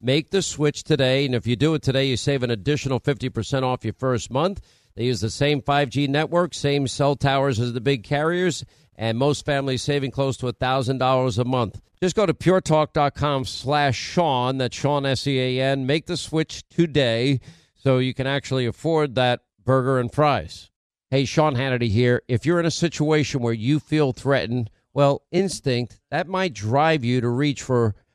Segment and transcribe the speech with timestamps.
[0.00, 3.28] Make the switch today, and if you do it today, you save an additional fifty
[3.28, 4.60] percent off your first month.
[4.96, 8.64] They use the same 5G network, same cell towers as the big carriers,
[8.96, 11.80] and most families saving close to $1,000 a month.
[12.00, 15.86] Just go to puretalk.com slash Sean, that's Sean S-E-A-N.
[15.86, 17.40] Make the switch today
[17.74, 20.70] so you can actually afford that burger and fries.
[21.10, 22.22] Hey, Sean Hannity here.
[22.28, 27.20] If you're in a situation where you feel threatened, well, instinct, that might drive you
[27.20, 27.96] to reach for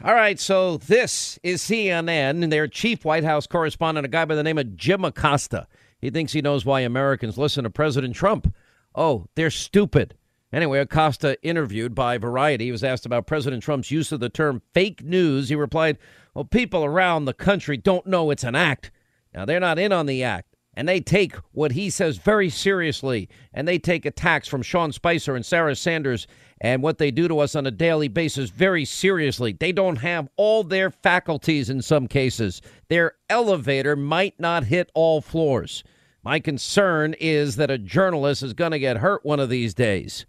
[0.00, 4.42] All right, so this is CNN, their chief White House correspondent, a guy by the
[4.42, 5.68] name of Jim Acosta.
[6.00, 8.52] He thinks he knows why Americans listen to President Trump.
[8.94, 10.14] Oh, they're stupid.
[10.50, 15.04] Anyway, Acosta, interviewed by Variety, was asked about President Trump's use of the term fake
[15.04, 15.50] news.
[15.50, 15.98] He replied,
[16.34, 18.90] Well, people around the country don't know it's an act.
[19.34, 23.28] Now, they're not in on the act and they take what he says very seriously,
[23.52, 26.26] and they take attacks from Sean Spicer and Sarah Sanders
[26.60, 29.52] and what they do to us on a daily basis very seriously.
[29.52, 32.62] They don't have all their faculties in some cases.
[32.88, 35.84] Their elevator might not hit all floors.
[36.22, 40.24] My concern is that a journalist is going to get hurt one of these days.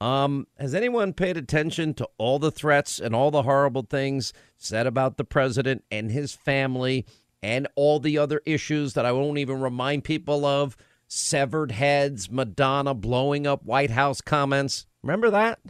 [0.00, 4.86] Um, has anyone paid attention to all the threats and all the horrible things said
[4.86, 7.04] about the president and his family
[7.42, 10.76] and all the other issues that I won't even remind people of
[11.06, 14.86] severed heads, Madonna blowing up White House comments.
[15.02, 15.60] Remember that?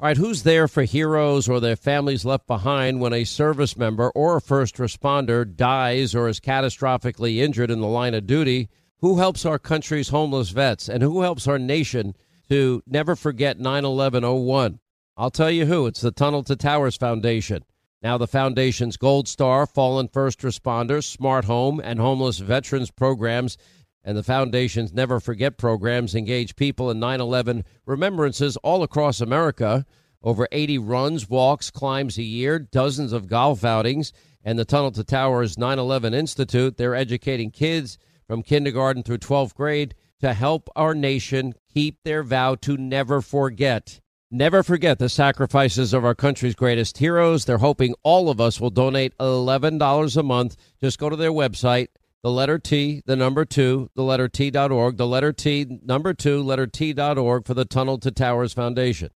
[0.00, 4.10] All right, who's there for heroes or their families left behind when a service member
[4.10, 8.70] or a first responder dies or is catastrophically injured in the line of duty?
[9.00, 12.14] Who helps our country's homeless vets and who helps our nation
[12.48, 14.80] to never forget 9 11 01?
[15.18, 15.86] I'll tell you who.
[15.86, 17.62] It's the Tunnel to Towers Foundation.
[18.02, 23.58] Now, the Foundation's Gold Star, Fallen First Responders, Smart Home, and Homeless Veterans programs
[24.02, 29.84] and the Foundation's Never Forget programs engage people in 9 11 remembrances all across America.
[30.22, 34.12] Over 80 runs, walks, climbs a year, dozens of golf outings,
[34.44, 36.76] and the Tunnel to Towers 9 11 Institute.
[36.76, 42.54] They're educating kids from kindergarten through 12th grade to help our nation keep their vow
[42.56, 44.00] to never forget.
[44.32, 47.44] Never forget the sacrifices of our country's greatest heroes.
[47.44, 50.56] They're hoping all of us will donate $11 a month.
[50.80, 51.88] Just go to their website,
[52.22, 56.68] the letter T, the number two, the letter T.org, the letter T, number two, letter
[56.68, 59.10] T.org for the Tunnel to Towers Foundation.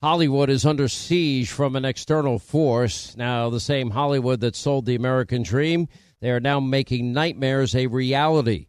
[0.00, 3.16] Hollywood is under siege from an external force.
[3.16, 5.88] Now, the same Hollywood that sold the American dream,
[6.20, 8.68] they are now making nightmares a reality.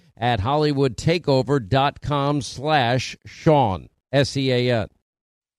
[0.21, 4.87] at hollywoodtakeover.com slash Sean, S-E-A-N.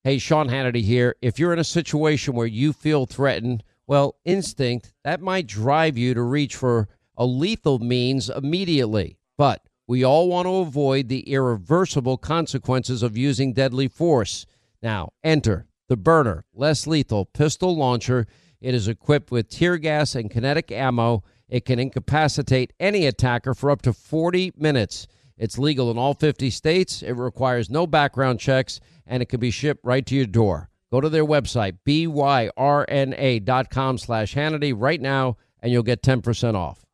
[0.05, 1.15] Hey, Sean Hannity here.
[1.21, 6.13] If you're in a situation where you feel threatened, well, instinct, that might drive you
[6.13, 6.87] to reach for
[7.17, 9.17] a lethal means immediately.
[9.37, 14.45] But we all want to avoid the irreversible consequences of using deadly force.
[14.81, 18.27] Now, enter the Byrna, less lethal pistol launcher.
[18.61, 23.69] It is equipped with tear gas and kinetic ammo it can incapacitate any attacker for
[23.69, 25.05] up to 40 minutes.
[25.37, 27.03] It's legal in all 50 states.
[27.03, 30.71] It requires no background checks, and it can be shipped right to your door.
[30.91, 32.17] Go to their website, byrna.com
[33.99, 36.87] slash Hannity right now, and you'll get 10% off.